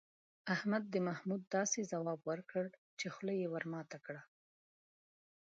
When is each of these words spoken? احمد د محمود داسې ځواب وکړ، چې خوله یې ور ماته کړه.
احمد 0.55 0.83
د 0.89 0.95
محمود 1.07 1.41
داسې 1.55 1.79
ځواب 1.91 2.19
وکړ، 2.29 2.65
چې 2.99 3.05
خوله 3.13 3.33
یې 3.41 3.47
ور 3.53 3.65
ماته 3.73 3.97
کړه. 4.05 4.21